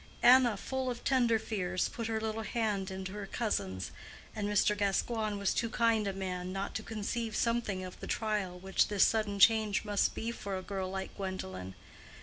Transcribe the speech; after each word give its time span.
Anna, 0.23 0.57
full 0.57 0.89
of 0.89 1.03
tender 1.03 1.37
fears, 1.37 1.87
put 1.87 2.07
her 2.07 2.19
little 2.19 2.41
hand 2.41 2.89
into 2.89 3.11
her 3.13 3.27
cousin's, 3.27 3.91
and 4.35 4.49
Mr. 4.49 4.75
Gascoigne 4.75 5.35
was 5.37 5.53
too 5.53 5.69
kind 5.69 6.07
a 6.07 6.13
man 6.13 6.51
not 6.51 6.73
to 6.73 6.81
conceive 6.81 7.35
something 7.35 7.83
of 7.83 7.99
the 7.99 8.07
trial 8.07 8.57
which 8.57 8.87
this 8.87 9.03
sudden 9.03 9.37
change 9.37 9.85
must 9.85 10.15
be 10.15 10.31
for 10.31 10.57
a 10.57 10.63
girl 10.63 10.89
like 10.89 11.15
Gwendolen. 11.17 11.75